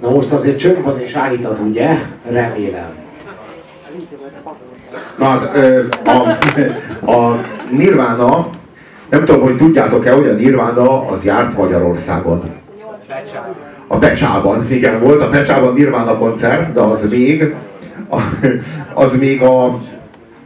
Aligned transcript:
Na 0.00 0.10
most 0.10 0.32
azért 0.32 0.58
csöndben 0.58 1.00
és 1.00 1.14
állítat, 1.14 1.58
ugye? 1.58 1.88
Remélem. 2.30 2.98
Na 5.18 5.24
hát, 5.24 5.56
a, 6.06 6.38
a 7.10 7.40
Nirvana, 7.70 8.48
nem 9.10 9.24
tudom, 9.24 9.42
hogy 9.42 9.56
tudjátok-e, 9.56 10.12
hogy 10.12 10.28
a 10.28 10.32
Nirvana 10.32 11.08
az 11.08 11.24
járt 11.24 11.56
Magyarországon. 11.56 12.42
A 13.86 13.96
Pecsában, 13.96 14.72
igen, 14.72 15.00
volt 15.00 15.22
a 15.22 15.28
Pecsában 15.28 15.74
Nirvana 15.74 16.18
koncert, 16.18 16.72
de 16.72 16.80
az 16.80 17.08
még, 17.08 17.54
az 18.94 19.16
még 19.18 19.42
a 19.42 19.80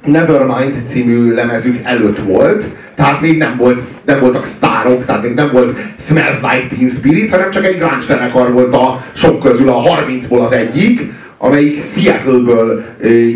Nevermind 0.05 0.82
című 0.89 1.34
lemezük 1.34 1.80
előtt 1.82 2.18
volt, 2.18 2.64
tehát 2.95 3.20
még 3.20 3.39
nem, 3.39 3.57
volt, 3.57 3.80
nem 4.05 4.20
voltak 4.20 4.46
sztárok, 4.46 5.05
tehát 5.05 5.23
még 5.23 5.34
nem 5.34 5.50
volt 5.52 5.79
Smells 6.00 6.37
Like 6.41 6.75
Teen 6.77 6.88
Spirit, 6.88 7.30
hanem 7.30 7.50
csak 7.50 7.64
egy 7.64 7.77
grunge 7.77 8.00
zenekar 8.00 8.52
volt 8.52 8.75
a 8.75 9.05
sok 9.12 9.41
közül, 9.41 9.69
a 9.69 9.82
30-ból 9.82 10.45
az 10.45 10.52
egyik, 10.52 11.12
amelyik 11.38 11.84
Seattle-ből 11.84 12.84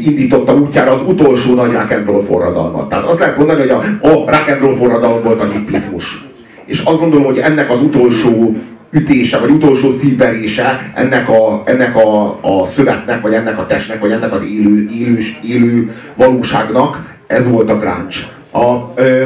indította 0.04 0.54
útjára 0.54 0.92
az 0.92 1.00
utolsó 1.06 1.54
nagy 1.54 1.72
rock 1.72 2.26
forradalmat. 2.26 2.88
Tehát 2.88 3.04
azt 3.04 3.18
lehet 3.18 3.36
mondani, 3.36 3.60
hogy 3.60 3.70
a, 3.70 4.08
a 4.08 4.40
rock 4.60 4.76
forradalom 4.78 5.22
volt 5.22 5.40
a 5.40 5.50
hippizmus. 5.52 6.26
És 6.66 6.80
azt 6.84 6.98
gondolom, 6.98 7.24
hogy 7.24 7.38
ennek 7.38 7.70
az 7.70 7.82
utolsó 7.82 8.56
ütése, 8.90 9.38
vagy 9.38 9.50
utolsó 9.50 9.92
szívverése 9.92 10.92
ennek 10.94 11.28
a, 11.28 11.62
ennek 11.64 11.96
a, 11.96 12.38
a 12.42 12.66
szövetnek, 12.66 13.20
vagy 13.20 13.32
ennek 13.32 13.58
a 13.58 13.66
testnek, 13.66 14.00
vagy 14.00 14.10
ennek 14.10 14.32
az 14.32 14.42
élő, 14.42 14.90
élő, 14.90 15.18
élő 15.42 15.94
valóságnak 16.14 17.16
ez 17.26 17.48
volt 17.48 17.70
a 17.70 17.78
grunge. 17.78 18.16
A, 18.52 18.92
ö, 18.94 19.24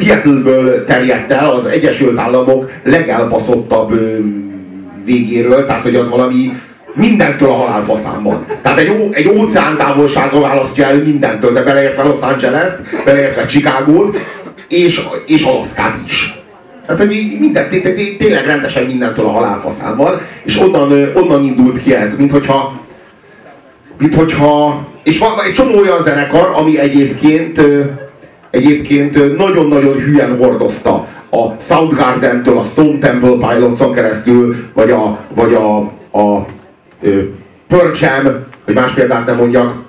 Seattle-ből 0.00 0.84
terjedt 0.84 1.32
el 1.32 1.50
az 1.50 1.66
Egyesült 1.66 2.18
Államok 2.18 2.70
legelbaszottabb 2.82 3.92
ö, 3.92 4.18
végéről, 5.04 5.66
tehát 5.66 5.82
hogy 5.82 5.94
az 5.94 6.08
valami 6.08 6.52
mindentől 6.94 7.48
a 7.48 7.54
halálfaszán 7.54 8.46
Tehát 8.62 8.78
egy, 8.78 8.88
ó, 8.88 9.08
egy 9.10 9.28
óceán 9.28 9.76
távolsága 9.76 10.40
választja 10.40 10.86
el 10.86 10.96
mindentől, 10.96 11.52
de 11.52 11.62
beleértve 11.62 12.02
Los 12.02 12.20
Angeles-t, 12.20 13.04
beleértve 13.04 13.46
Chicago-t, 13.46 14.18
és, 14.68 15.00
és 15.26 15.42
Alaszkát 15.42 15.98
is. 16.06 16.37
Tehát, 16.88 17.06
hogy 17.06 17.36
minden, 17.40 17.68
tényleg 18.18 18.46
rendesen 18.46 18.84
mindentől 18.84 19.24
a 19.24 19.30
halálfaszával, 19.30 20.20
és 20.44 20.58
onnan, 20.58 21.12
onnan 21.14 21.44
indult 21.44 21.82
ki 21.82 21.94
ez, 21.94 22.16
mint 22.16 22.30
hogyha, 22.30 22.80
mint 23.98 24.14
hogyha 24.14 24.86
és 25.02 25.18
van 25.18 25.30
egy 25.46 25.52
csomó 25.52 25.78
olyan 25.78 26.02
zenekar, 26.02 26.50
ami 26.54 26.78
egyébként 26.78 27.60
egyébként 28.50 29.36
nagyon-nagyon 29.36 29.98
hülyen 29.98 30.36
hordozta 30.36 31.06
a 31.30 31.60
Soundgarden-től 31.60 32.58
a 32.58 32.64
Stone 32.64 32.98
Temple 32.98 33.48
Pilots-on 33.48 33.92
keresztül, 33.92 34.56
vagy 34.74 34.90
a, 34.90 35.18
vagy 35.34 35.54
a, 35.54 35.76
a 36.18 36.46
Pearl 37.68 37.96
Jam, 38.00 38.44
hogy 38.64 38.74
más 38.74 38.92
példát 38.92 39.26
nem 39.26 39.36
mondjak, 39.36 39.82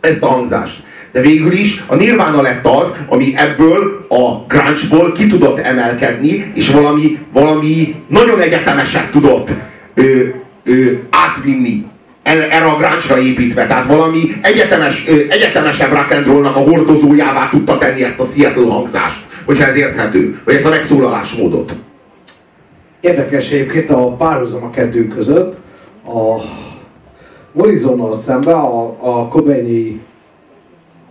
ezt 0.00 0.22
a 0.22 0.26
hangzást. 0.26 0.82
De 1.16 1.22
végül 1.22 1.52
is 1.52 1.84
a 1.86 1.94
Nirvana 1.94 2.42
lett 2.42 2.66
az, 2.66 2.94
ami 3.08 3.34
ebből 3.36 4.06
a 4.08 4.44
grunge-ból 4.48 5.12
ki 5.12 5.26
tudott 5.26 5.58
emelkedni, 5.58 6.52
és 6.54 6.70
valami, 6.70 7.18
valami 7.32 7.94
nagyon 8.08 8.40
egyetemeset 8.40 9.10
tudott 9.10 9.48
ö, 9.94 10.22
ö, 10.64 10.92
átvinni 11.10 11.86
erre 12.22 12.64
a 12.64 12.76
grunge 12.76 13.28
építve. 13.28 13.66
Tehát 13.66 13.86
valami 13.86 14.36
egyetemes, 14.40 15.04
ö, 15.08 15.12
egyetemesebb 15.28 15.92
rock 15.92 16.12
and 16.12 16.26
rollnak 16.26 16.56
a 16.56 16.58
hordozójává 16.58 17.48
tudta 17.50 17.78
tenni 17.78 18.02
ezt 18.02 18.18
a 18.18 18.26
Seattle 18.36 18.72
hangzást, 18.72 19.26
hogyha 19.44 19.68
ez 19.68 19.76
érthető, 19.76 20.40
vagy 20.44 20.54
ezt 20.54 20.66
a 20.66 20.70
megszólalásmódot. 20.70 21.74
Érdekes 23.00 23.50
egyébként 23.50 23.90
a 23.90 24.16
párhuzam 24.16 24.64
a 24.64 24.70
kettő 24.70 25.08
között. 25.08 25.56
A 26.06 26.40
Morrisonnal 27.52 28.14
szemben 28.14 28.54
a, 28.54 28.96
a 29.00 29.28
Cobaini 29.28 30.00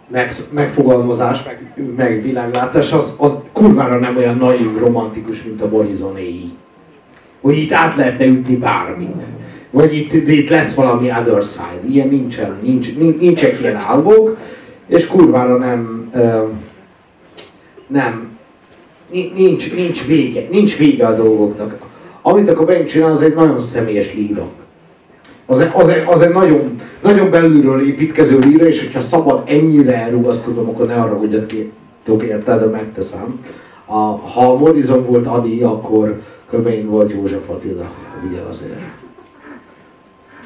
meg, 0.08 0.34
megfogalmazás, 0.52 1.44
meg, 1.44 1.90
meg 1.96 2.22
világlátás, 2.22 2.92
az, 2.92 3.16
az 3.20 3.44
kurvára 3.52 4.00
nem 4.00 4.18
olyan 4.18 4.38
naív, 4.38 4.78
romantikus, 4.78 5.44
mint 5.44 5.62
a 5.62 5.70
Borizonéi. 5.70 6.52
Hogy 7.42 7.58
itt 7.58 7.72
át 7.72 7.96
lehetne 7.96 8.26
ütni 8.26 8.56
bármit. 8.56 9.24
Vagy 9.70 9.94
itt, 9.94 10.14
itt 10.14 10.50
lesz 10.50 10.76
valami 10.76 11.10
other 11.10 11.44
side. 11.44 11.94
Ilyen 11.94 12.08
nincsen, 12.08 12.58
nincs, 12.62 12.98
nincsenek 12.98 13.60
ilyen 13.60 13.76
álmok, 13.76 14.38
és 14.88 15.08
kurvára 15.08 15.58
nem, 15.58 16.12
nem, 17.88 18.38
nincs, 19.36 19.76
nincs 19.76 20.06
vége, 20.06 20.48
nincs 20.52 20.78
vége 20.78 21.08
a 21.08 21.16
dolgoknak. 21.16 21.78
Amit 22.22 22.50
akkor 22.50 22.66
megcsinál, 22.66 23.12
az 23.12 23.22
egy 23.22 23.36
nagyon 23.36 23.62
személyes 23.62 24.14
líra 24.14 24.48
az, 25.46 25.60
az, 25.74 25.92
az 26.06 26.22
egy 26.22 26.34
nagyon, 26.34 26.82
nagyon 27.02 27.30
belülről 27.30 27.88
építkező 27.88 28.40
líra, 28.40 28.68
és 28.68 28.84
hogyha 28.84 29.02
szabad 29.02 29.44
ennyire 29.46 29.96
elrugaszkodom, 29.96 30.70
akkor 30.70 30.88
ne 30.88 30.96
arra, 30.96 31.18
hogy 31.18 31.46
ki 31.46 31.72
érted, 32.22 32.60
de 32.60 32.66
megteszem. 32.66 33.40
A, 33.86 33.96
ha 34.34 34.58
Morrison 34.58 35.06
volt 35.06 35.28
Adi, 35.28 35.62
akkor 35.62 36.22
Köbein 36.50 36.90
volt 36.90 37.12
József 37.12 37.50
Attila, 37.50 37.92
ugye 38.30 38.40
azért. 38.52 38.80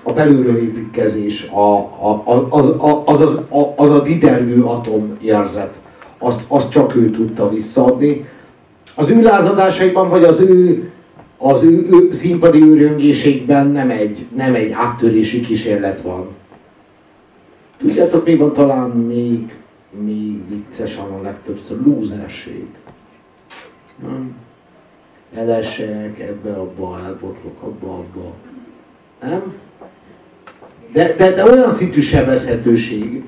A 0.03 0.13
belülről 0.13 0.57
építkezés, 0.57 1.49
a, 1.53 1.73
a, 1.77 2.21
a, 2.25 2.47
az, 2.49 2.69
a, 2.69 3.03
az, 3.05 3.21
az, 3.21 3.35
a, 3.49 3.73
az 3.75 3.91
a 3.91 4.01
didergő 4.01 4.63
atom 4.63 5.17
érzet, 5.21 5.73
azt, 6.17 6.43
azt 6.47 6.71
csak 6.71 6.95
ő 6.95 7.11
tudta 7.11 7.49
visszaadni. 7.49 8.27
Az 8.95 9.09
ő 9.09 9.21
lázadásaiban, 9.21 10.09
vagy 10.09 10.23
az 10.23 10.39
ő 10.41 10.91
az 11.41 11.63
ő, 11.63 11.87
ő 11.91 12.13
színpadi 12.13 12.61
őrjöngéségben 12.61 13.67
nem 13.67 13.89
egy, 13.89 14.25
nem 14.35 14.55
egy 14.55 14.71
áttörési 14.71 15.41
kísérlet 15.41 16.01
van. 16.01 16.27
Tudjátok, 17.77 18.25
mi 18.25 18.35
van 18.35 18.53
talán 18.53 18.89
még, 18.89 19.53
még 20.03 20.49
viccesen 20.49 21.05
a 21.05 21.21
legtöbbször? 21.21 21.77
Lúzerség. 21.83 22.65
Nem? 24.03 24.35
Elesek, 25.35 26.19
ebbe, 26.19 26.51
abba, 26.51 26.99
elbotlok, 27.05 27.61
abba, 27.61 27.93
abba. 27.93 28.33
Nem? 29.21 29.53
De, 30.91 31.15
de, 31.17 31.31
de 31.31 31.43
olyan 31.43 31.71
szintű 31.71 32.01
sebezhetőség, 32.01 33.23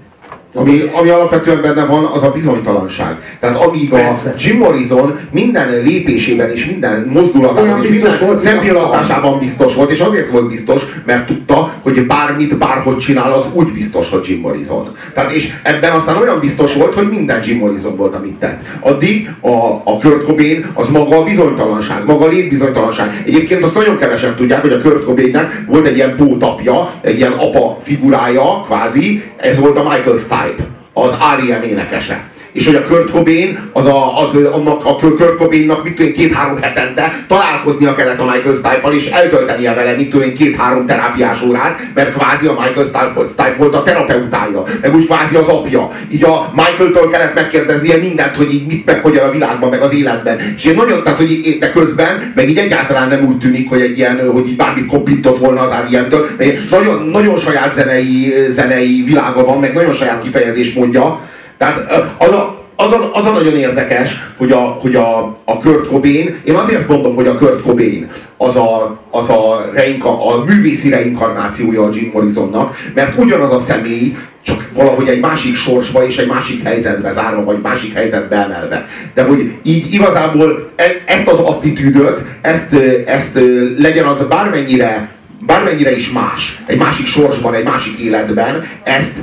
ami, 0.54 0.82
ami 0.94 1.10
alapvetően 1.10 1.62
benne 1.62 1.86
van, 1.86 2.06
az 2.06 2.24
a 2.24 2.32
bizonytalanság. 2.32 3.38
Tehát 3.40 3.64
amíg 3.64 3.94
a 3.94 4.16
Jim 4.38 4.58
Morrison 4.58 5.20
minden 5.32 5.82
lépésében 5.84 6.52
és 6.52 6.66
minden 6.66 7.10
mozdulatában 7.14 7.84
és 7.86 7.90
minden 7.90 8.40
szempillantásában 8.44 9.40
biztos 9.40 9.76
volt, 9.76 9.92
és 9.92 10.00
azért 10.00 10.32
volt 10.32 10.50
biztos, 10.50 10.84
mert 11.06 11.28
tudta, 11.28 11.74
hogy 11.82 12.06
bármit, 12.06 12.58
bárhogy 12.58 12.98
csinál, 12.98 13.34
az 13.34 13.46
úgy 13.54 13.72
biztos, 13.72 14.10
hogy 14.10 14.28
Jim 14.28 14.40
Morrison. 14.40 14.96
Tehát 15.14 15.32
és 15.32 15.54
ebben 15.64 15.92
aztán 15.92 16.18
olyan 16.18 16.40
biztos 16.40 16.74
volt, 16.74 16.94
hogy 16.94 17.10
minden 17.10 17.44
Jim 17.46 17.58
Morrison 17.58 17.96
volt, 17.96 18.16
amit 18.16 18.36
tett. 18.40 18.62
Addig 18.80 19.30
a, 19.42 19.56
a 19.84 19.98
Kurt 20.02 20.26
Cobain 20.26 20.66
az 20.74 20.90
maga 20.90 21.18
a 21.18 21.24
bizonytalanság, 21.24 22.06
maga 22.06 22.26
a 22.26 22.30
létbizonytalanság. 22.30 23.24
Egyébként 23.26 23.64
azt 23.64 23.76
nagyon 23.76 23.98
kevesen 23.98 24.36
tudják, 24.36 24.62
hogy 24.62 24.74
a 24.74 24.82
Kurt 24.82 25.06
Cobainnek 25.06 25.64
volt 25.68 25.86
egy 25.86 25.96
ilyen 25.96 26.16
pótapja, 26.16 26.94
egy 27.02 27.18
ilyen 27.18 27.32
apa 27.32 27.80
figurája, 27.84 28.64
kvázi, 28.66 29.24
ez 29.38 29.60
volt 29.60 29.78
a 29.78 29.84
Michael 29.84 30.18
Stipe 30.18 30.41
Stipe, 30.42 30.64
az 30.94 31.12
R.E.M. 31.12 31.64
énekese. 31.64 32.31
És 32.54 32.66
hogy 32.66 32.76
a 32.76 32.88
Kurt 32.88 33.12
Cobain, 33.12 33.60
az 33.74 33.86
a, 33.86 34.24
az, 34.24 34.44
annak, 34.52 34.86
a 34.86 34.96
Kurt 34.96 35.38
Cobainnak 35.38 35.84
mit 35.84 35.96
tudom 35.96 36.12
két-három 36.12 36.62
hetente 36.62 37.24
találkoznia 37.28 37.96
kellett 37.96 38.20
a 38.20 38.26
Michael 38.26 38.56
Stipe-val, 38.56 38.94
és 38.94 39.06
eltöltenie 39.06 39.74
vele 39.74 39.96
mit 39.96 40.10
tudom 40.10 40.34
két-három 40.34 40.86
terápiás 40.86 41.42
órát, 41.42 41.80
mert 41.94 42.14
kvázi 42.14 42.46
a 42.48 42.58
Michael 42.60 42.86
Stipe, 42.86 43.56
volt 43.58 43.76
a 43.76 43.84
terapeutája, 43.84 44.64
meg 44.82 44.96
úgy 44.96 45.06
kvázi 45.06 45.36
az 45.36 45.48
apja. 45.48 45.92
Így 46.12 46.24
a 46.24 46.52
Michael-től 46.56 47.10
kellett 47.10 47.36
megkérdeznie 47.36 47.98
mindent, 47.98 48.36
hogy 48.36 48.54
így 48.54 48.68
mit 48.68 48.86
meg 48.86 49.00
hogy 49.02 49.18
a 49.18 49.32
világban, 49.32 49.70
meg 49.70 49.82
az 49.82 49.94
életben. 49.94 50.40
És 50.58 50.64
én 50.64 50.76
nagyon, 50.76 51.04
tehát 51.04 51.18
hogy 51.18 51.32
így, 51.32 51.60
de 51.60 51.72
közben, 51.72 52.32
meg 52.36 52.50
így 52.50 52.58
egyáltalán 52.58 53.08
nem 53.08 53.26
úgy 53.26 53.38
tűnik, 53.38 53.70
hogy 53.70 53.82
egy 53.82 53.98
ilyen, 53.98 54.30
hogy 54.32 54.48
így 54.48 54.56
bármit 54.56 54.86
kopintott 54.86 55.40
volna 55.40 55.62
az 55.62 55.72
R.E.M.-től, 55.72 56.28
de 56.38 56.46
nagyon, 56.72 57.08
nagyon 57.08 57.40
saját 57.40 57.74
zenei, 57.76 58.34
zenei 58.50 59.04
világa 59.06 59.46
van, 59.46 59.60
meg 59.60 59.74
nagyon 59.74 59.96
saját 59.96 60.24
kifejezés 60.24 60.74
mondja, 60.74 61.30
tehát 61.62 62.08
az 62.18 62.30
a, 62.30 62.66
az 62.76 62.92
a, 62.94 63.10
az 63.14 63.26
a 63.26 63.32
nagyon 63.32 63.56
érdekes, 63.56 64.26
hogy 64.38 64.52
a, 64.52 64.58
hogy 64.58 64.96
a, 64.96 65.38
a 65.46 65.60
Kurt 65.60 65.88
Cobain, 65.88 66.36
én 66.44 66.56
azért 66.56 66.88
mondom, 66.88 67.16
hogy 67.16 67.28
a 67.28 67.38
Kurt 67.38 67.62
Cobain 67.62 68.12
az 68.38 68.56
a, 68.56 69.00
az 69.12 69.30
a, 69.30 69.70
reinka, 69.74 70.28
a 70.28 70.44
művészi 70.44 70.90
reinkarnációja 70.90 71.84
a 71.84 71.90
Jim 71.94 72.12
Morrisonnak, 72.14 72.78
mert 72.94 73.18
ugyanaz 73.18 73.54
a 73.54 73.60
személy, 73.60 74.18
csak 74.42 74.70
valahogy 74.74 75.08
egy 75.08 75.20
másik 75.20 75.56
sorsba 75.56 76.06
és 76.06 76.18
egy 76.18 76.28
másik 76.28 76.64
helyzetbe 76.64 77.14
zárva, 77.14 77.44
vagy 77.44 77.62
másik 77.62 77.94
helyzetbe 77.94 78.36
emelve. 78.36 78.88
De 79.14 79.24
hogy 79.24 79.54
így 79.64 79.94
igazából 79.94 80.72
e, 80.76 80.84
ezt 81.06 81.28
az 81.28 81.40
attitűdöt, 81.40 82.22
ezt, 82.42 82.74
ezt 83.06 83.40
legyen 83.78 84.06
az 84.06 84.18
bármennyire, 84.30 85.10
bármennyire 85.40 85.96
is 85.96 86.12
más, 86.12 86.62
egy 86.66 86.78
másik 86.78 87.08
sorsban, 87.08 87.54
egy 87.54 87.64
másik 87.64 87.98
életben, 87.98 88.64
ezt 88.84 89.18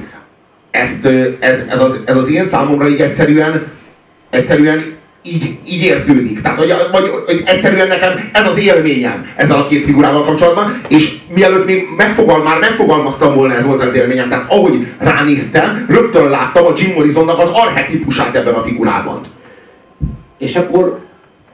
ezt, 0.71 1.05
ez, 1.41 1.59
ez, 1.69 1.81
az, 1.81 2.01
ez 2.05 2.17
az 2.17 2.29
én 2.29 2.47
számomra 2.47 2.89
így 2.89 3.01
egyszerűen, 3.01 3.67
egyszerűen 4.31 4.97
így, 5.23 5.59
így 5.67 5.83
érződik. 5.83 6.43
Tehát, 6.43 6.59
hogy, 6.59 6.75
vagy, 6.93 7.11
hogy 7.27 7.43
egyszerűen 7.47 7.89
nekem 7.89 8.31
ez 8.33 8.47
az 8.47 8.59
élményem 8.59 9.27
ezzel 9.37 9.59
a 9.59 9.67
két 9.67 9.85
figurával 9.85 10.25
kapcsolatban, 10.25 10.81
és 10.89 11.17
mielőtt 11.35 11.67
még 11.67 11.87
megfogal, 11.97 12.43
már 12.43 12.59
megfogalmaztam 12.59 13.35
volna, 13.35 13.55
ez 13.55 13.65
volt 13.65 13.83
az 13.83 13.95
élményem, 13.95 14.29
tehát 14.29 14.53
ahogy 14.53 14.87
ránéztem, 14.99 15.87
rögtön 15.89 16.29
láttam 16.29 16.67
a 16.67 16.73
Jim 16.77 16.95
Morrisonnak 16.95 17.39
az 17.39 17.51
arhetipusát 17.53 18.37
ebben 18.37 18.55
a 18.55 18.63
figurában. 18.63 19.21
És 20.39 20.57
akkor 20.57 20.99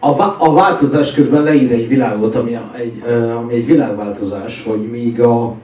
a, 0.01 0.23
a 0.39 0.53
változás 0.53 1.13
közben 1.13 1.43
leír 1.43 1.73
egy 1.73 1.89
világot, 1.89 2.37
ami 2.37 2.59
egy, 2.79 3.03
ami 3.37 3.55
egy 3.55 3.67
világváltozás, 3.67 4.63
hogy 4.67 4.91
míg 4.91 5.21
a, 5.21 5.55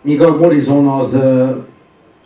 míg 0.00 0.22
a 0.22 0.36
Morrison 0.36 0.86
az 0.86 1.16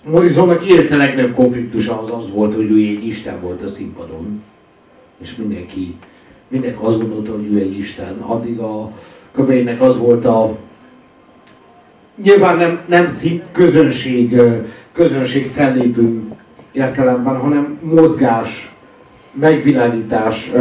Morrisonnak 0.05 0.67
érte 0.67 0.97
legnagyobb 0.97 1.35
konfliktusa 1.35 2.03
az 2.03 2.11
az 2.11 2.31
volt, 2.33 2.55
hogy 2.55 2.71
ő 2.71 2.77
egy 2.77 3.06
Isten 3.06 3.41
volt 3.41 3.62
a 3.62 3.69
színpadon. 3.69 4.43
És 5.23 5.37
mindenki, 5.37 5.95
mindenki 6.49 6.79
azt 6.81 7.00
gondolta, 7.00 7.33
hogy 7.33 7.53
ő 7.53 7.59
egy 7.59 7.79
Isten. 7.79 8.19
Addig 8.19 8.59
a 8.59 8.93
Cobainnek 9.33 9.81
az 9.81 9.99
volt 9.99 10.25
a 10.25 10.56
nyilván 12.23 12.56
nem, 12.56 12.81
nem 12.87 13.11
szín, 13.11 13.43
közönség, 13.53 14.41
közönség 14.93 15.50
fellépő 15.50 16.23
értelemben, 16.73 17.37
hanem 17.37 17.79
mozgás, 17.83 18.75
megvilágítás, 19.33 20.53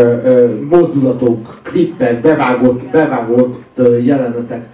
mozdulatok, 0.70 1.60
klippek, 1.64 2.22
bevágott, 2.22 2.84
bevágott 2.84 3.82
jelenetek 4.04 4.66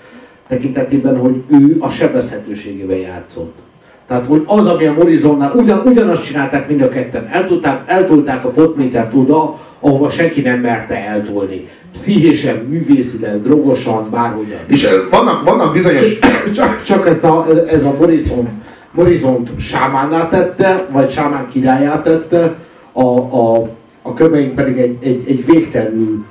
tekintetében, 0.48 1.18
hogy 1.18 1.44
ő 1.48 1.78
a 1.80 1.90
sebezhetőségével 1.90 2.98
játszott. 2.98 3.63
Tehát, 4.08 4.26
hogy 4.26 4.44
az, 4.46 4.68
ami 4.68 4.86
a 4.86 4.94
Morrisonnál, 4.94 5.52
ugyan, 5.56 5.82
ugyanazt 5.86 6.24
csinálták 6.24 6.68
mind 6.68 6.82
a 6.82 6.90
ketten, 6.90 7.28
eltolták, 7.32 7.82
eltolták 7.86 8.46
a 8.46 8.50
potmétert 8.50 9.14
oda, 9.14 9.60
ahova 9.80 10.10
senki 10.10 10.42
nem 10.42 10.60
merte 10.60 11.08
eltolni. 11.08 11.68
Pszichésen, 11.94 12.56
művészileg, 12.56 13.42
drogosan, 13.42 14.08
bárhogyan. 14.12 14.60
És 14.68 14.88
vannak, 15.12 15.44
vannak 15.44 15.74
bizonyos... 15.74 16.20
Csak, 16.54 16.84
csak 16.84 17.08
ezt 17.08 17.24
a, 17.24 17.48
ez 17.68 17.84
a 17.84 17.96
Morrison, 18.00 18.50
Morrison 18.92 19.48
sámánná 19.60 20.30
tette, 20.30 20.88
vagy 20.92 21.12
sámán 21.12 21.50
királyá 21.52 22.02
tette, 22.02 22.56
a, 22.92 23.18
a, 23.18 23.70
a 24.02 24.14
köveink 24.14 24.56
pedig 24.56 24.78
egy, 24.78 24.98
egy, 25.02 25.24
egy 25.28 25.46
végtelenül 25.46 26.26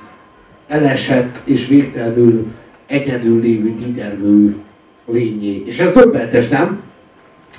elesett 0.69 1.39
és 1.45 1.69
végtelenül 1.69 2.47
egyedül 2.87 3.41
lévő 3.41 3.75
dídervő 3.79 4.55
lényé. 5.07 5.63
És 5.67 5.79
ez 5.79 5.93
többetes, 5.93 6.49
nem? 6.49 6.81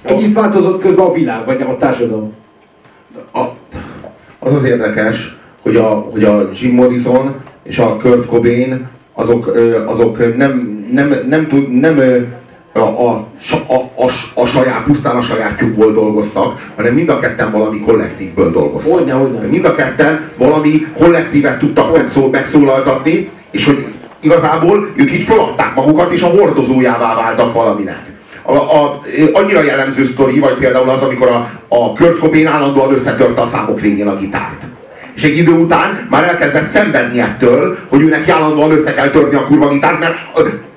Ennyit 0.04 0.34
változott 0.34 0.81
közben 0.81 1.06
a 1.06 1.13
világ, 1.13 1.45
vagy 1.45 1.62
a 1.62 1.78
társadalom? 1.78 2.34
A, 3.34 3.44
az 4.40 4.54
az 4.54 4.63
érdekes, 4.63 5.38
hogy 5.62 5.75
a, 5.75 5.90
hogy 5.90 6.24
a 6.24 6.50
Jim 6.54 6.75
Morrison 6.75 7.36
és 7.63 7.78
a 7.78 7.98
Kurt 7.98 8.25
Cobain 8.25 8.88
azok, 9.13 9.57
azok 9.86 10.38
nem, 10.38 10.86
nem, 10.92 11.13
nem, 11.30 11.48
tud, 11.48 11.72
nem 11.72 12.00
a, 12.74 12.80
a, 12.80 13.28
a, 13.68 13.75
a, 13.95 14.10
a 14.42 14.45
saját, 14.45 14.84
pusztán 14.84 15.16
a 15.16 15.22
sajátjukból 15.22 15.94
dolgoztak, 15.94 16.72
hanem 16.75 16.94
mind 16.94 17.10
a 17.10 17.19
ketten 17.19 17.51
valami 17.51 17.80
kollektívből 17.80 18.51
dolgoztak. 18.51 18.94
Hogyne, 18.94 19.13
hogyne. 19.13 19.40
Mind 19.40 19.66
a 19.66 19.75
ketten 19.75 20.30
valami 20.38 20.88
kollektívet 20.98 21.60
tudtak 21.60 21.98
megszól, 21.98 22.30
megszólaltatni, 22.30 23.30
és 23.51 23.66
hogy 23.66 23.86
igazából 24.19 24.88
ők 24.95 25.12
így 25.12 25.24
feladták 25.24 25.75
magukat, 25.75 26.12
és 26.12 26.22
a 26.22 26.28
hordozójává 26.28 27.16
váltak 27.16 27.54
valaminek 27.54 28.12
a, 28.44 28.54
a, 28.54 29.01
annyira 29.34 29.63
jellemző 29.63 30.06
sztori, 30.06 30.40
vagy 30.40 30.54
például 30.54 30.90
az, 30.90 31.01
amikor 31.01 31.30
a, 31.30 31.50
a 31.68 31.94
Kurt 31.94 32.19
Cobain 32.19 32.48
állandóan 32.48 32.94
összetörte 32.94 33.42
a 33.42 33.48
számok 33.48 33.80
végén 33.80 34.07
a 34.07 34.16
gitárt. 34.16 34.63
És 35.16 35.24
egy 35.24 35.38
idő 35.38 35.51
után 35.51 36.07
már 36.10 36.24
elkezdett 36.24 36.69
szenvedni 36.69 37.19
ettől, 37.19 37.78
hogy 37.90 38.01
őnek 38.01 38.30
állandóan 38.30 38.72
össze 38.72 38.94
kell 38.94 39.10
törni 39.10 39.36
a 39.36 39.45
kurva 39.45 39.69
gitárt, 39.69 40.00
mert 40.00 40.16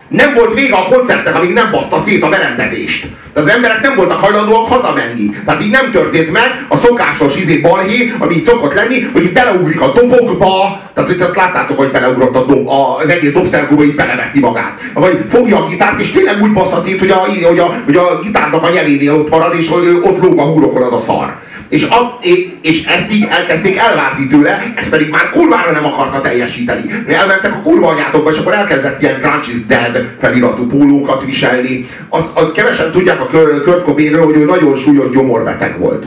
nem 0.08 0.34
volt 0.34 0.54
vége 0.54 0.74
a 0.74 0.88
koncertnek, 0.88 1.36
amíg 1.36 1.52
nem 1.52 1.70
baszta 1.70 2.02
szét 2.06 2.22
a 2.22 2.28
berendezést. 2.28 3.06
De 3.34 3.40
az 3.40 3.48
emberek 3.48 3.80
nem 3.80 3.96
voltak 3.96 4.20
hajlandóak 4.20 4.72
hazamenni. 4.72 5.30
Tehát 5.44 5.62
így 5.62 5.70
nem 5.70 5.90
történt 5.90 6.32
meg 6.32 6.66
a 6.68 6.78
szokásos 6.78 7.36
izé 7.36 7.56
balhé, 7.56 8.12
ami 8.18 8.34
így 8.34 8.44
szokott 8.44 8.74
lenni, 8.74 9.00
hogy 9.12 9.32
beleugrik 9.32 9.80
a 9.80 9.92
dobokba, 9.92 10.80
tehát 10.94 11.10
itt 11.10 11.22
azt 11.22 11.36
láttátok, 11.36 11.78
hogy 11.78 11.90
beleugrott 11.90 12.36
a 12.36 12.44
dob, 12.44 12.68
az 12.68 13.08
egész 13.08 13.32
dobszergóba 13.32 13.84
így 13.84 13.94
beleveti 13.94 14.40
magát. 14.40 14.80
Vagy 14.94 15.24
fogja 15.30 15.56
a 15.56 15.68
gitárt, 15.68 16.00
és 16.00 16.10
tényleg 16.10 16.42
úgy 16.42 16.52
bassza 16.52 16.82
szét, 16.84 16.98
hogy 16.98 17.10
a, 17.10 17.26
hogy 17.46 17.58
a, 17.58 17.74
hogy 17.84 17.96
a 17.96 18.20
gitárnak 18.22 18.62
a 18.62 18.70
nyelénél 18.70 19.14
ott 19.14 19.30
marad, 19.30 19.54
és 19.58 19.70
ott 20.02 20.22
lóg 20.22 20.38
a 20.38 20.42
húrokon 20.42 20.82
az 20.82 20.92
a 20.92 21.00
szar. 21.00 21.36
És, 21.68 21.82
a, 21.88 22.18
és 22.60 22.84
ezt 22.84 23.12
így 23.12 23.26
elkezdték 23.30 23.76
elvárni 23.76 24.26
tőle, 24.26 24.72
ezt 24.76 24.90
pedig 24.90 25.10
már 25.10 25.30
kurvára 25.30 25.70
nem 25.70 25.84
akarta 25.84 26.20
teljesíteni. 26.20 26.90
Elmentek 27.08 27.52
a 27.52 27.62
kurva 27.62 27.88
anyátokba, 27.88 28.30
és 28.30 28.38
akkor 28.38 28.54
elkezdett 28.54 29.02
ilyen 29.02 29.20
Grunge 29.20 29.48
is 29.54 29.66
Dead 29.66 30.08
feliratú 30.20 30.66
pólókat 30.66 31.24
viselni. 31.24 31.88
Azt, 32.08 32.28
azt 32.32 32.52
kevesen 32.52 32.90
tudják 32.90 33.20
a 33.20 33.28
Kurt 33.64 33.82
Cobainről, 33.82 34.24
hogy 34.24 34.36
ő 34.36 34.44
nagyon 34.44 34.76
súlyos 34.76 35.10
gyomorbeteg 35.10 35.78
volt. 35.78 36.06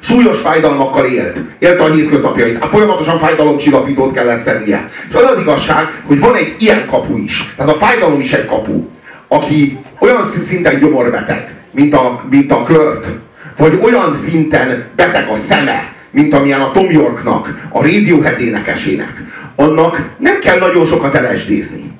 Súlyos 0.00 0.38
fájdalmakkal 0.38 1.06
élt. 1.06 1.36
Élte 1.58 1.82
a 1.82 1.92
hétköznapjait. 1.92 2.62
A 2.62 2.66
folyamatosan 2.66 3.18
fájdalomcsillapítót 3.18 4.12
kellett 4.12 4.42
szednie. 4.42 4.90
És 5.08 5.14
az 5.14 5.22
az 5.22 5.40
igazság, 5.40 6.02
hogy 6.06 6.20
van 6.20 6.34
egy 6.34 6.54
ilyen 6.58 6.86
kapu 6.90 7.16
is. 7.16 7.54
Tehát 7.56 7.72
a 7.72 7.78
fájdalom 7.78 8.20
is 8.20 8.32
egy 8.32 8.46
kapu. 8.46 8.88
Aki 9.28 9.78
olyan 9.98 10.32
szinten 10.46 10.78
gyomorbeteg, 10.78 11.54
mint 11.70 11.94
a, 11.94 12.24
mint 12.30 12.52
a 12.52 12.62
Kurt, 12.62 13.06
vagy 13.56 13.78
olyan 13.82 14.16
szinten 14.28 14.84
beteg 14.96 15.28
a 15.28 15.36
szeme, 15.48 15.92
mint 16.10 16.34
amilyen 16.34 16.60
a 16.60 16.72
Tom 16.72 16.90
Yorknak, 16.90 17.68
a 17.68 17.82
Radiohead 17.82 18.40
énekesének, 18.40 19.22
annak 19.56 20.02
nem 20.18 20.38
kell 20.40 20.58
nagyon 20.58 20.86
sokat 20.86 21.14
elesdézni. 21.14 21.94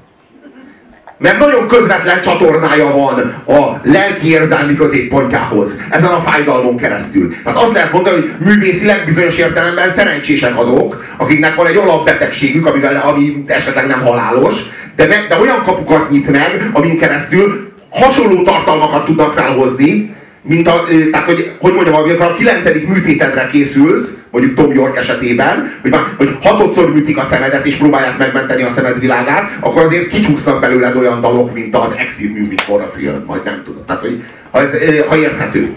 Mert 1.19 1.39
nagyon 1.39 1.69
közvetlen 1.69 2.21
csatornája 2.21 2.91
van 2.91 3.43
a 3.59 3.81
lelki 3.83 4.31
érzelmi 4.31 4.77
középpontjához, 4.77 5.81
ezen 5.91 6.11
a 6.11 6.21
fájdalmon 6.21 6.77
keresztül. 6.77 7.35
Tehát 7.45 7.59
azt 7.59 7.73
lehet 7.73 7.93
mondani, 7.93 8.17
hogy 8.17 8.47
művészileg 8.47 9.03
bizonyos 9.07 9.37
értelemben 9.37 9.93
szerencsések 9.97 10.59
azok, 10.59 11.05
akiknek 11.17 11.55
van 11.55 11.67
egy 11.67 11.77
alapbetegségük, 11.77 12.67
amivel, 12.67 13.03
ami 13.07 13.45
esetleg 13.47 13.87
nem 13.87 14.01
halálos, 14.01 14.55
de, 14.97 15.07
meg, 15.07 15.27
de 15.29 15.41
olyan 15.41 15.63
kapukat 15.65 16.11
nyit 16.11 16.31
meg, 16.31 16.71
amin 16.73 16.99
keresztül 16.99 17.73
hasonló 17.91 18.43
tartalmakat 18.43 19.05
tudnak 19.05 19.39
felhozni, 19.39 20.15
mint 20.49 20.69
a, 20.69 20.85
tehát 21.11 21.27
hogy, 21.27 21.53
hogy 21.59 21.73
mondjam, 21.73 21.95
amikor 21.95 22.27
a 22.27 22.35
kilencedik 22.35 22.89
műtétedre 22.89 23.49
készülsz, 23.53 24.17
mondjuk 24.31 24.55
Tom 24.55 24.73
York 24.73 24.97
esetében, 24.97 25.73
hogy, 25.83 25.91
már, 25.91 26.03
hogy 26.17 26.37
hatodszor 26.43 26.93
műtik 26.93 27.17
a 27.17 27.25
szemedet 27.31 27.67
és 27.67 27.77
próbálják 27.77 28.19
megmenteni 28.19 28.63
a 28.63 28.73
szemed 28.73 29.01
világát, 29.01 29.57
akkor 29.61 29.85
azért 29.85 30.09
kicsúsznak 30.09 30.61
belőled 30.61 30.97
olyan 30.97 31.21
dalok, 31.21 31.55
mint 31.55 31.77
az 31.77 31.91
Exit 31.97 32.39
Music 32.39 32.63
for 32.63 32.81
a 32.81 32.93
Film, 32.97 33.25
majd 33.27 33.45
nem 33.45 33.63
tudom. 33.65 33.85
Tehát, 33.87 34.01
hogy 34.01 34.23
ha, 34.51 34.61
ez, 34.61 34.71
ha 35.09 35.17
érthető. 35.17 35.75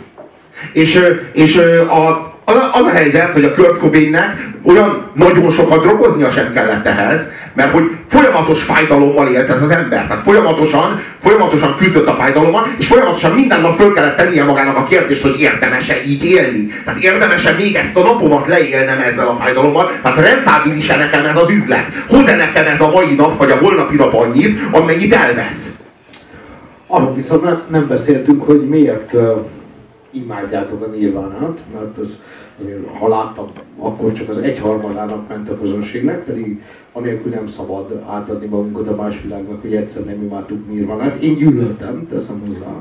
És, 0.74 1.00
és 1.34 1.58
a, 1.88 2.30
az 2.74 2.86
a 2.86 2.90
helyzet, 2.90 3.34
hogy 3.34 3.44
a 3.44 3.54
Kurt 3.54 3.78
Cobainnek 3.80 4.48
olyan 4.64 5.12
nagyon 5.14 5.52
sokat 5.52 5.82
drogoznia 5.82 6.32
sem 6.32 6.54
kellett 6.54 6.86
ehhez, 6.86 7.22
mert 7.60 7.72
hogy 7.72 7.92
folyamatos 8.08 8.64
fájdalommal 8.64 9.28
élt 9.28 9.50
ez 9.50 9.62
az 9.62 9.70
ember. 9.70 10.08
Tehát 10.08 10.24
folyamatosan, 10.24 11.02
folyamatosan 11.24 11.76
küzdött 11.78 12.08
a 12.08 12.16
fájdalommal, 12.16 12.68
és 12.78 12.88
folyamatosan 12.88 13.32
minden 13.32 13.62
nap 13.62 13.80
föl 13.80 13.94
kellett 13.94 14.18
tennie 14.18 14.44
magának 14.44 14.78
a 14.78 14.84
kérdést, 14.84 15.22
hogy 15.22 15.40
érdemese 15.40 16.06
így 16.06 16.24
élni. 16.24 16.68
Tehát 16.86 17.00
érdemese 17.00 17.52
még 17.52 17.76
ezt 17.76 17.96
a 17.96 18.04
napomat 18.04 18.48
leélnem 18.48 19.00
ezzel 19.00 19.28
a 19.28 19.38
fájdalommal. 19.42 19.92
Tehát 20.02 20.20
rentábilis-e 20.20 20.98
nekem 20.98 21.26
ez 21.26 21.36
az 21.36 21.50
üzlet? 21.50 21.86
Hoz-e 22.10 22.36
nekem 22.36 22.66
ez 22.66 22.82
a 22.82 22.92
mai 22.92 23.16
nap, 23.16 23.38
vagy 23.38 23.52
a 23.52 23.58
holnapi 23.58 23.96
nap 23.96 24.14
annyit, 24.14 24.60
amennyit 24.72 25.14
elvesz? 25.14 25.78
Arról 26.88 27.14
viszont 27.14 27.70
nem 27.70 27.88
beszéltünk, 27.88 28.46
hogy 28.46 28.68
miért 28.68 29.14
imádjátok 30.12 30.84
a 30.84 30.90
nirvánát, 30.90 31.60
mert 31.74 31.98
az, 31.98 32.24
azért, 32.60 32.98
ha 32.98 33.08
láttam, 33.08 33.48
akkor 33.78 34.14
csak 34.14 34.30
az 34.30 34.38
egyharmadának 34.38 35.28
ment 35.28 35.50
a 35.50 35.60
közönségnek, 35.60 36.24
pedig 36.24 36.62
anélkül 36.94 37.32
nem 37.32 37.48
szabad 37.48 38.04
átadni 38.08 38.48
magunkat 38.48 38.88
a 38.88 38.96
más 38.96 39.22
világnak, 39.22 39.62
hogy 39.62 39.76
egyszer 39.76 40.04
nem 40.06 40.22
imádtuk 40.22 40.72
nirvánát. 40.72 41.22
Én 41.22 41.36
gyűlöltem, 41.36 42.08
teszem 42.10 42.42
hozzá, 42.48 42.72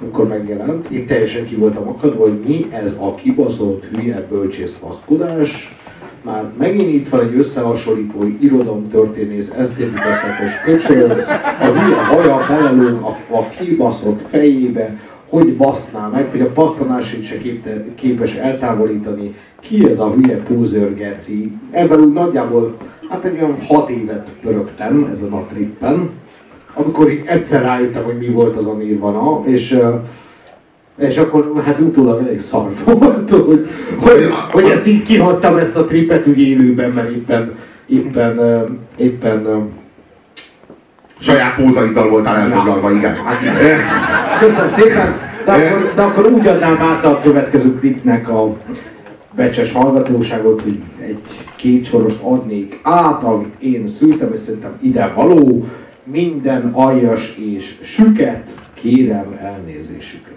amikor 0.00 0.28
megjelent. 0.28 0.88
Én 0.88 1.06
teljesen 1.06 1.46
ki 1.46 1.54
voltam 1.54 1.88
akadva, 1.88 2.22
hogy 2.22 2.40
mi 2.46 2.66
ez 2.70 2.96
a 3.00 3.14
kibaszott 3.14 3.84
hülye 3.84 4.26
bölcsész 4.30 4.74
faszkodás, 4.74 5.76
már 6.24 6.44
megint 6.58 6.92
itt 6.92 7.08
van 7.08 7.20
egy 7.20 7.38
összehasonlító 7.38 8.24
irodalomtörténész, 8.40 9.50
esztétikaszakos 9.50 10.60
köcsög, 10.64 11.10
a 11.60 11.64
hülye 11.64 12.04
haja 12.04 12.46
belelőn 12.48 12.94
a, 12.94 13.16
a 13.30 13.48
kibaszott 13.48 14.20
fejébe, 14.28 14.98
hogy 15.34 15.56
baszná 15.56 16.06
meg, 16.06 16.30
hogy 16.30 16.40
a 16.40 16.52
pattanásait 16.52 17.26
se 17.26 17.36
képes 17.94 18.34
eltávolítani. 18.34 19.34
Ki 19.60 19.88
ez 19.88 20.00
a 20.00 20.12
hülye 20.12 20.36
Pózőr 20.36 20.94
Geci? 20.94 21.52
Ebben 21.70 22.00
úgy 22.00 22.12
nagyjából, 22.12 22.76
hát 23.10 23.24
egy 23.24 23.38
olyan 23.38 23.56
hat 23.66 23.90
évet 23.90 24.28
pörögtem 24.42 25.08
ezen 25.12 25.32
a 25.32 25.46
trippen, 25.52 26.10
amikor 26.74 27.22
egyszer 27.26 27.62
rájöttem, 27.62 28.02
hogy 28.02 28.18
mi 28.18 28.28
volt 28.28 28.56
az 28.56 28.66
a 28.66 28.74
Nirvana, 28.74 29.42
és 29.46 29.78
És 30.96 31.18
akkor 31.18 31.62
hát 31.64 31.80
utólag 31.80 32.22
elég 32.26 32.40
szar 32.40 32.70
volt, 32.84 33.30
hogy, 33.30 33.66
hogy, 33.98 34.28
hogy 34.50 34.64
ezt 34.64 34.86
így 34.86 35.02
kihagytam 35.02 35.56
ezt 35.56 35.76
a 35.76 35.84
tripet 35.84 36.26
úgy 36.26 36.40
élőben, 36.40 36.90
mert 36.90 37.10
éppen, 37.10 37.58
éppen, 37.86 38.38
éppen 38.96 39.70
Saját 41.20 41.54
pózaiddal 41.54 42.08
voltál 42.08 42.36
elfoglalva, 42.36 42.90
igen. 42.90 43.16
Köszönöm 44.38 44.70
szépen, 44.70 45.23
de 45.44 45.52
akkor, 45.52 45.92
de 45.94 46.02
akkor 46.02 46.26
úgy 46.32 46.46
adnám 46.46 46.76
át 46.80 47.04
a 47.04 47.20
következő 47.20 47.74
klipnek 47.74 48.28
a 48.28 48.56
becses 49.34 49.72
hallgatóságot, 49.72 50.62
hogy 50.62 50.78
egy-két 51.00 51.86
sorost 51.86 52.22
adnék 52.22 52.80
át, 52.82 53.22
amit 53.22 53.54
én 53.58 53.88
szültem, 53.88 54.32
és 54.32 54.40
szerintem 54.40 54.78
ide 54.80 55.12
való, 55.14 55.68
minden 56.04 56.70
aljas 56.72 57.36
és 57.36 57.78
süket, 57.82 58.50
kérem 58.74 59.38
elnézésüket. 59.42 60.32